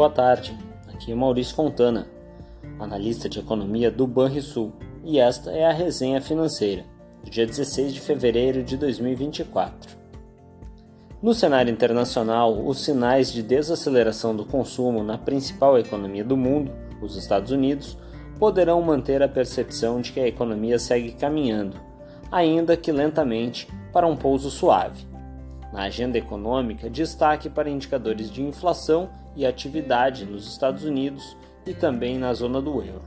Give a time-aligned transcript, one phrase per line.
[0.00, 0.56] Boa tarde,
[0.88, 2.08] aqui é Maurício Fontana,
[2.78, 4.72] analista de economia do Banrisul,
[5.04, 6.86] e esta é a resenha financeira
[7.22, 9.98] do dia 16 de fevereiro de 2024.
[11.22, 16.72] No cenário internacional, os sinais de desaceleração do consumo na principal economia do mundo,
[17.02, 17.98] os Estados Unidos,
[18.38, 21.76] poderão manter a percepção de que a economia segue caminhando,
[22.32, 25.09] ainda que lentamente, para um pouso suave.
[25.72, 32.18] Na agenda econômica, destaque para indicadores de inflação e atividade nos Estados Unidos e também
[32.18, 33.04] na zona do euro.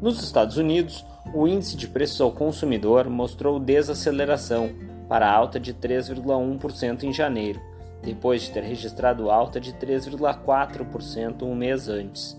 [0.00, 1.04] Nos Estados Unidos,
[1.34, 4.70] o índice de preços ao consumidor mostrou desaceleração
[5.08, 7.60] para alta de 3,1% em janeiro,
[8.02, 12.38] depois de ter registrado alta de 3,4% um mês antes,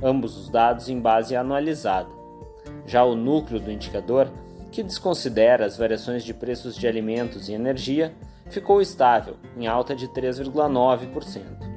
[0.00, 2.08] ambos os dados em base anualizada.
[2.86, 4.30] Já o núcleo do indicador,
[4.70, 8.14] que desconsidera as variações de preços de alimentos e energia,
[8.48, 11.70] ficou estável, em alta de 3,9%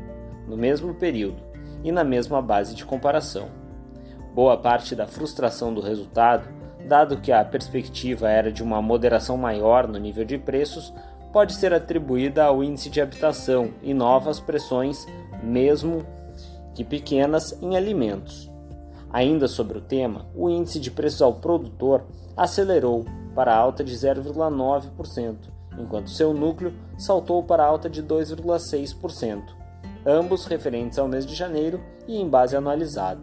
[0.48, 1.42] no mesmo período
[1.84, 3.50] e na mesma base de comparação.
[4.34, 6.48] Boa parte da frustração do resultado,
[6.88, 10.94] dado que a perspectiva era de uma moderação maior no nível de preços,
[11.32, 15.06] pode ser atribuída ao índice de habitação e novas pressões,
[15.42, 16.06] mesmo
[16.76, 18.53] que pequenas, em alimentos.
[19.14, 22.04] Ainda sobre o tema, o índice de preços ao produtor
[22.36, 25.38] acelerou para alta de 0,9%,
[25.78, 29.64] enquanto seu núcleo saltou para alta de 2,6%
[30.06, 33.22] ambos referentes ao mês de janeiro e em base anualizada.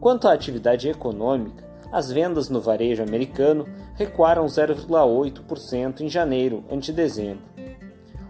[0.00, 7.44] Quanto à atividade econômica, as vendas no varejo americano recuaram 0,8% em janeiro ante dezembro.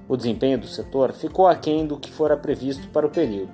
[0.08, 3.52] O desempenho do setor ficou aquém do que fora previsto para o período.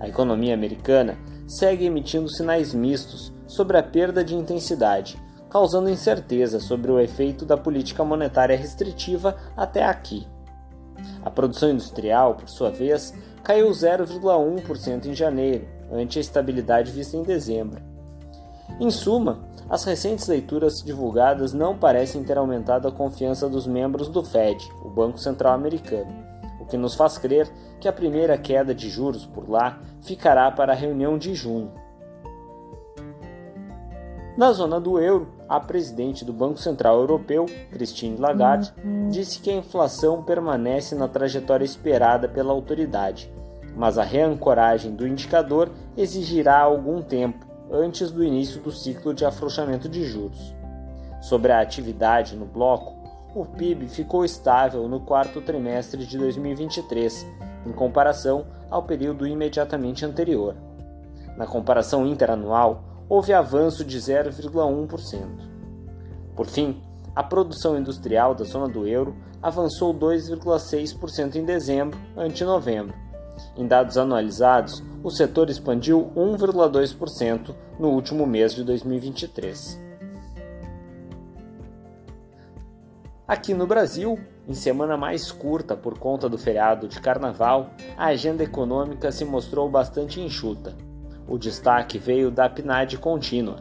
[0.00, 1.18] A economia americana
[1.48, 5.18] segue emitindo sinais mistos sobre a perda de intensidade,
[5.48, 10.28] causando incerteza sobre o efeito da política monetária restritiva até aqui.
[11.24, 17.22] A produção industrial, por sua vez, caiu 0,1% em janeiro, ante a estabilidade vista em
[17.22, 17.80] dezembro.
[18.78, 24.22] Em suma, as recentes leituras divulgadas não parecem ter aumentado a confiança dos membros do
[24.22, 26.27] Fed, o Banco Central Americano,
[26.68, 27.48] que nos faz crer
[27.80, 31.72] que a primeira queda de juros por lá ficará para a reunião de junho.
[34.38, 39.08] Na zona do euro, a presidente do Banco Central Europeu, Christine Lagarde, uhum.
[39.08, 43.28] disse que a inflação permanece na trajetória esperada pela autoridade,
[43.74, 49.88] mas a reancoragem do indicador exigirá algum tempo antes do início do ciclo de afrouxamento
[49.88, 50.54] de juros.
[51.20, 52.97] Sobre a atividade no bloco,
[53.34, 57.26] o PIB ficou estável no quarto trimestre de 2023,
[57.66, 60.54] em comparação ao período imediatamente anterior.
[61.36, 65.26] Na comparação interanual, houve avanço de 0,1%.
[66.34, 66.80] Por fim,
[67.14, 72.94] a produção industrial da zona do euro avançou 2,6% em dezembro ante novembro.
[73.56, 79.87] Em dados anualizados, o setor expandiu 1,2% no último mês de 2023.
[83.28, 84.18] Aqui no Brasil,
[84.48, 89.68] em semana mais curta por conta do feriado de carnaval, a agenda econômica se mostrou
[89.68, 90.74] bastante enxuta.
[91.28, 93.56] O destaque veio da PNAD contínua,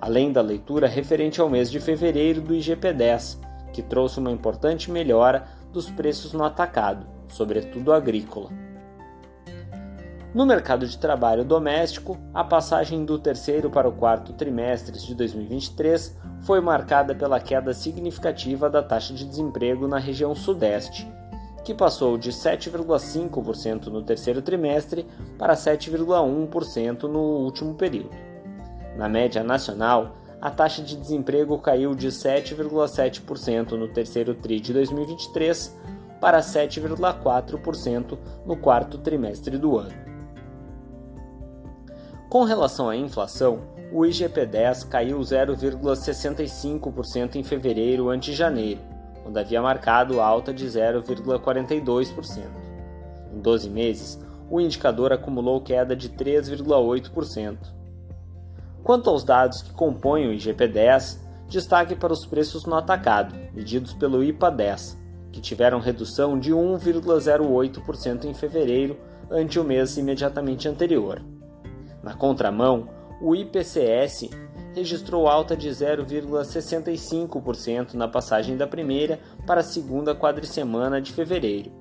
[0.00, 3.38] além da leitura referente ao mês de fevereiro do IGP-10,
[3.72, 8.63] que trouxe uma importante melhora dos preços no atacado, sobretudo agrícola.
[10.34, 16.18] No mercado de trabalho doméstico, a passagem do terceiro para o quarto trimestre de 2023
[16.40, 21.08] foi marcada pela queda significativa da taxa de desemprego na região Sudeste,
[21.62, 25.06] que passou de 7,5% no terceiro trimestre
[25.38, 28.10] para 7,1% no último período.
[28.96, 35.78] Na média nacional, a taxa de desemprego caiu de 7,7% no terceiro TRI de 2023
[36.20, 40.13] para 7,4% no quarto trimestre do ano.
[42.34, 43.60] Com relação à inflação,
[43.92, 48.80] o IGP-10 caiu 0,65% em fevereiro ante janeiro,
[49.24, 52.42] onde havia marcado alta de 0,42%.
[53.32, 54.20] Em 12 meses,
[54.50, 57.56] o indicador acumulou queda de 3,8%.
[58.82, 64.24] Quanto aos dados que compõem o IGP-10, destaque para os preços no atacado, medidos pelo
[64.24, 64.96] IPA-10,
[65.30, 68.98] que tiveram redução de 1,08% em fevereiro
[69.30, 71.22] ante o mês imediatamente anterior.
[72.04, 74.28] Na contramão, o IPCS
[74.74, 81.72] registrou alta de 0,65% na passagem da primeira para a segunda quadricemana de fevereiro.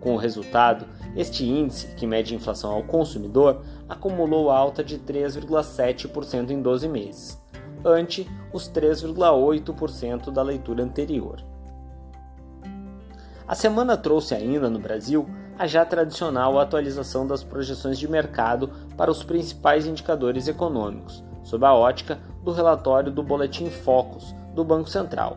[0.00, 0.84] Com o resultado,
[1.14, 7.40] este índice, que mede inflação ao consumidor, acumulou alta de 3,7% em 12 meses,
[7.84, 11.40] ante os 3,8% da leitura anterior.
[13.46, 15.24] A semana trouxe ainda no Brasil
[15.58, 21.74] a já tradicional atualização das projeções de mercado para os principais indicadores econômicos, sob a
[21.74, 25.36] ótica do relatório do Boletim Focus do Banco Central.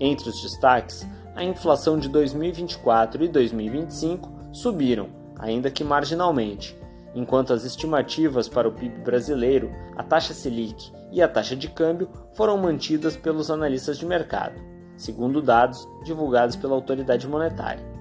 [0.00, 5.08] Entre os destaques, a inflação de 2024 e 2025 subiram,
[5.38, 6.76] ainda que marginalmente,
[7.14, 12.08] enquanto as estimativas para o PIB brasileiro, a taxa Selic e a taxa de câmbio
[12.34, 14.60] foram mantidas pelos analistas de mercado,
[14.96, 17.95] segundo dados divulgados pela autoridade monetária.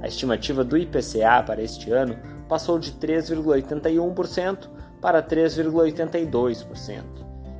[0.00, 2.16] A estimativa do IPCA para este ano
[2.48, 4.68] passou de 3,81%
[5.00, 7.04] para 3,82%,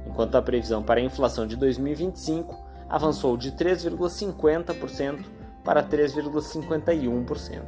[0.06, 5.24] enquanto a previsão para a inflação de 2025 avançou de 3,50%
[5.62, 7.62] para 3,51%.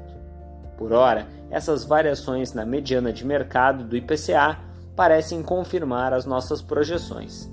[0.78, 4.58] Por hora, essas variações na mediana de mercado do IPCA
[4.96, 7.50] parecem confirmar as nossas projeções.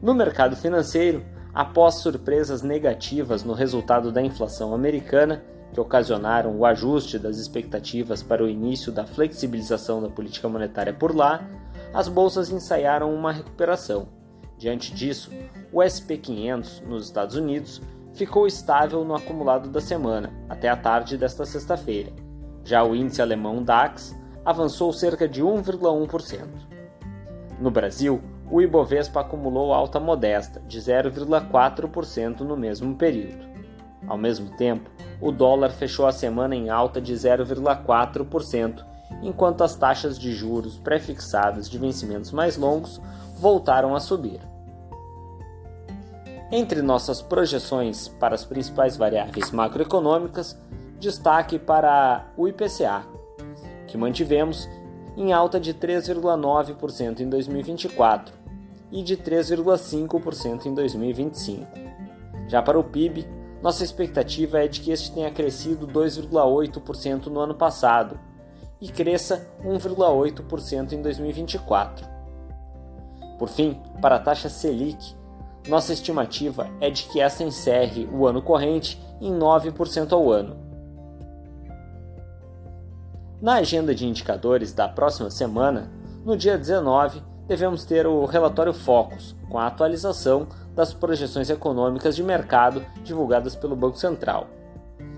[0.00, 1.22] No mercado financeiro,
[1.54, 5.42] após surpresas negativas no resultado da inflação americana,
[5.72, 11.14] que ocasionaram o ajuste das expectativas para o início da flexibilização da política monetária por
[11.14, 11.48] lá,
[11.94, 14.08] as bolsas ensaiaram uma recuperação.
[14.58, 15.30] Diante disso,
[15.72, 17.80] o SP 500 nos Estados Unidos
[18.12, 22.12] ficou estável no acumulado da semana, até a tarde desta sexta-feira.
[22.64, 24.14] Já o índice alemão DAX
[24.44, 26.46] avançou cerca de 1,1%.
[27.60, 28.20] No Brasil,
[28.50, 33.48] o Ibovespa acumulou alta modesta, de 0,4% no mesmo período.
[34.08, 38.84] Ao mesmo tempo, o dólar fechou a semana em alta de 0,4%,
[39.22, 43.00] enquanto as taxas de juros pré-fixadas de vencimentos mais longos
[43.38, 44.40] voltaram a subir.
[46.50, 50.58] Entre nossas projeções para as principais variáveis macroeconômicas,
[50.98, 53.04] destaque para o IPCA,
[53.86, 54.68] que mantivemos
[55.16, 58.39] em alta de 3,9% em 2024
[58.90, 61.66] e de 3,5% em 2025.
[62.48, 63.26] Já para o PIB,
[63.62, 68.18] nossa expectativa é de que este tenha crescido 2,8% no ano passado
[68.80, 72.06] e cresça 1,8% em 2024.
[73.38, 75.14] Por fim, para a taxa Selic,
[75.68, 80.56] nossa estimativa é de que essa encerre o ano corrente em 9% ao ano.
[83.40, 85.90] Na agenda de indicadores da próxima semana,
[86.24, 92.22] no dia 19, devemos ter o relatório Focus, com a atualização das projeções econômicas de
[92.22, 94.46] mercado divulgadas pelo Banco Central.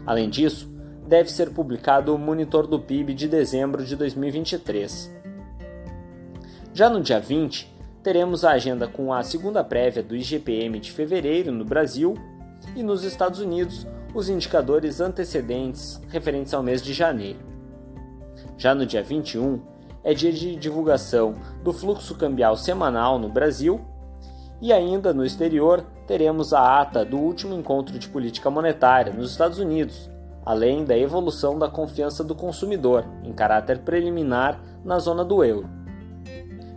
[0.06, 0.67] Além disso,
[1.06, 5.14] deve ser publicado o Monitor do PIB de dezembro de 2023.
[6.73, 7.70] Já no dia 20,
[8.02, 12.14] teremos a agenda com a segunda prévia do IGPM de fevereiro no Brasil
[12.75, 17.40] e nos Estados Unidos os indicadores antecedentes referentes ao mês de janeiro.
[18.56, 19.71] Já no dia 21,
[20.04, 23.81] é dia de divulgação do fluxo cambial semanal no Brasil
[24.60, 29.58] e ainda no exterior teremos a ata do último encontro de política monetária nos Estados
[29.58, 30.10] Unidos,
[30.44, 35.69] além da evolução da confiança do consumidor em caráter preliminar na zona do euro.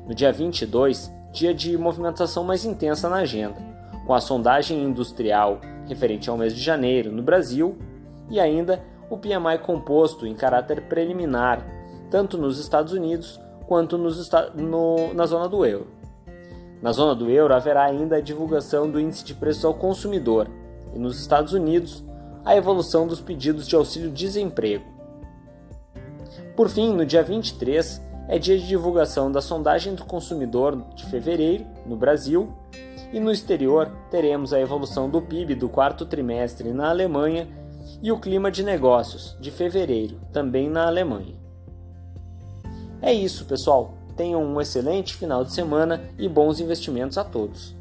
[0.07, 3.57] No dia 22, dia de movimentação mais intensa na agenda,
[4.06, 7.78] com a sondagem industrial referente ao mês de janeiro no Brasil
[8.30, 11.66] e ainda o PMI composto em caráter preliminar
[12.10, 15.88] tanto nos Estados Unidos quanto nos, no, na zona do euro.
[16.81, 20.47] Na zona do euro haverá ainda a divulgação do índice de preços ao consumidor
[20.94, 22.04] e nos Estados Unidos
[22.44, 24.85] a evolução dos pedidos de auxílio-desemprego.
[26.56, 31.66] Por fim, no dia 23, é dia de divulgação da sondagem do consumidor de fevereiro
[31.85, 32.54] no Brasil
[33.12, 37.47] e no exterior teremos a evolução do PIB do quarto trimestre na Alemanha
[38.02, 41.44] e o clima de negócios de fevereiro também na Alemanha.
[43.06, 43.94] É isso, pessoal.
[44.18, 47.76] Tenham um excelente final de semana e bons investimentos a todos.